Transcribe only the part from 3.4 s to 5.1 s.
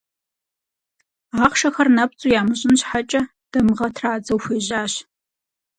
дамыгъэ традзэу хуежьащ.